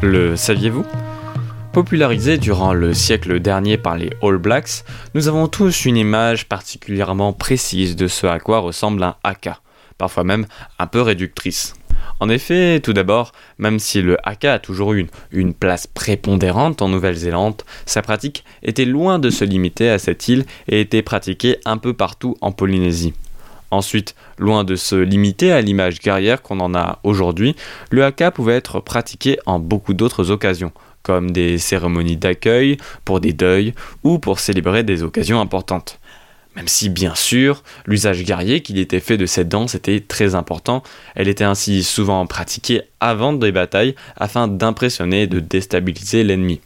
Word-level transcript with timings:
Le 0.00 0.36
saviez-vous? 0.36 0.86
Popularisé 1.72 2.38
durant 2.38 2.72
le 2.72 2.94
siècle 2.94 3.40
dernier 3.40 3.76
par 3.76 3.96
les 3.96 4.10
All 4.22 4.38
Blacks, 4.38 4.84
nous 5.14 5.26
avons 5.26 5.48
tous 5.48 5.86
une 5.86 5.96
image 5.96 6.48
particulièrement 6.48 7.32
précise 7.32 7.96
de 7.96 8.06
ce 8.06 8.28
à 8.28 8.38
quoi 8.38 8.60
ressemble 8.60 9.02
un 9.02 9.16
haka, 9.24 9.58
parfois 9.98 10.22
même 10.22 10.46
un 10.78 10.86
peu 10.86 11.02
réductrice. 11.02 11.74
En 12.20 12.28
effet, 12.28 12.78
tout 12.78 12.92
d'abord, 12.92 13.32
même 13.58 13.80
si 13.80 14.00
le 14.00 14.16
haka 14.22 14.54
a 14.54 14.58
toujours 14.60 14.92
eu 14.92 15.00
une, 15.00 15.08
une 15.32 15.52
place 15.52 15.88
prépondérante 15.88 16.80
en 16.80 16.88
Nouvelle-Zélande, 16.88 17.62
sa 17.84 18.00
pratique 18.00 18.44
était 18.62 18.84
loin 18.84 19.18
de 19.18 19.30
se 19.30 19.44
limiter 19.44 19.90
à 19.90 19.98
cette 19.98 20.28
île 20.28 20.44
et 20.68 20.80
était 20.80 21.02
pratiquée 21.02 21.58
un 21.64 21.76
peu 21.76 21.92
partout 21.92 22.36
en 22.40 22.52
Polynésie. 22.52 23.14
Ensuite, 23.70 24.14
loin 24.38 24.64
de 24.64 24.76
se 24.76 24.96
limiter 24.96 25.52
à 25.52 25.60
l'image 25.60 26.00
guerrière 26.00 26.42
qu'on 26.42 26.60
en 26.60 26.74
a 26.74 27.00
aujourd'hui, 27.02 27.54
le 27.90 28.04
haka 28.04 28.30
pouvait 28.30 28.56
être 28.56 28.80
pratiqué 28.80 29.38
en 29.46 29.58
beaucoup 29.58 29.94
d'autres 29.94 30.30
occasions, 30.30 30.72
comme 31.02 31.30
des 31.30 31.58
cérémonies 31.58 32.16
d'accueil, 32.16 32.78
pour 33.04 33.20
des 33.20 33.32
deuils 33.32 33.74
ou 34.04 34.18
pour 34.18 34.40
célébrer 34.40 34.84
des 34.84 35.02
occasions 35.02 35.40
importantes. 35.40 36.00
Même 36.56 36.66
si, 36.66 36.88
bien 36.88 37.14
sûr, 37.14 37.62
l'usage 37.86 38.24
guerrier 38.24 38.62
qu'il 38.62 38.78
était 38.78 39.00
fait 39.00 39.16
de 39.16 39.26
cette 39.26 39.48
danse 39.48 39.76
était 39.76 40.00
très 40.00 40.34
important, 40.34 40.82
elle 41.14 41.28
était 41.28 41.44
ainsi 41.44 41.84
souvent 41.84 42.26
pratiquée 42.26 42.82
avant 42.98 43.32
des 43.32 43.52
batailles 43.52 43.94
afin 44.16 44.48
d'impressionner 44.48 45.22
et 45.22 45.26
de 45.28 45.38
déstabiliser 45.38 46.24
l'ennemi. 46.24 46.60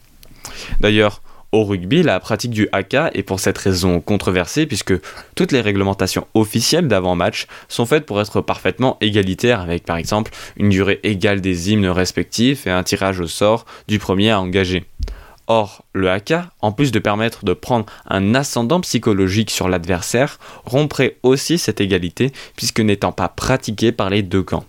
D'ailleurs, 0.79 1.21
au 1.53 1.63
rugby, 1.63 2.01
la 2.01 2.19
pratique 2.19 2.51
du 2.51 2.67
haka 2.71 3.11
est 3.13 3.21
pour 3.21 3.39
cette 3.39 3.59
raison 3.59 4.01
controversée 4.01 4.65
puisque 4.65 4.95
toutes 5.35 5.51
les 5.51 5.61
réglementations 5.61 6.27
officielles 6.33 6.87
d'avant-match 6.87 7.45
sont 7.69 7.85
faites 7.85 8.07
pour 8.07 8.19
être 8.19 8.41
parfaitement 8.41 8.97
égalitaires 9.01 9.61
avec 9.61 9.85
par 9.85 9.97
exemple 9.97 10.31
une 10.57 10.69
durée 10.69 10.99
égale 11.03 11.41
des 11.41 11.71
hymnes 11.71 11.87
respectifs 11.87 12.65
et 12.65 12.71
un 12.71 12.81
tirage 12.81 13.19
au 13.19 13.27
sort 13.27 13.65
du 13.87 13.99
premier 13.99 14.31
à 14.31 14.41
engager. 14.41 14.85
Or, 15.45 15.83
le 15.93 16.09
haka, 16.09 16.49
en 16.61 16.71
plus 16.71 16.91
de 16.91 16.99
permettre 16.99 17.45
de 17.45 17.53
prendre 17.53 17.85
un 18.09 18.33
ascendant 18.33 18.81
psychologique 18.81 19.51
sur 19.51 19.69
l'adversaire, 19.69 20.39
romprait 20.65 21.17
aussi 21.21 21.59
cette 21.59 21.81
égalité 21.81 22.31
puisque 22.55 22.79
n'étant 22.79 23.11
pas 23.11 23.27
pratiqué 23.27 23.91
par 23.91 24.09
les 24.09 24.23
deux 24.23 24.41
camps. 24.41 24.65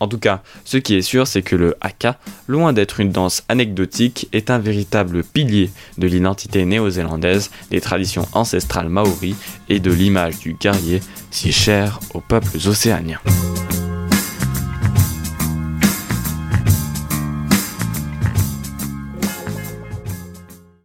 En 0.00 0.08
tout 0.08 0.18
cas, 0.18 0.42
ce 0.64 0.78
qui 0.78 0.94
est 0.94 1.02
sûr, 1.02 1.26
c'est 1.26 1.42
que 1.42 1.56
le 1.56 1.76
haka, 1.80 2.18
loin 2.48 2.72
d'être 2.72 3.00
une 3.00 3.12
danse 3.12 3.44
anecdotique, 3.48 4.28
est 4.32 4.50
un 4.50 4.58
véritable 4.58 5.22
pilier 5.22 5.70
de 5.98 6.06
l'identité 6.06 6.64
néo-zélandaise, 6.64 7.50
des 7.70 7.80
traditions 7.80 8.26
ancestrales 8.32 8.88
maoris 8.88 9.36
et 9.68 9.78
de 9.78 9.92
l'image 9.92 10.38
du 10.38 10.54
guerrier 10.54 11.00
si 11.30 11.52
chère 11.52 12.00
aux 12.14 12.20
peuples 12.20 12.56
océaniens. 12.66 13.20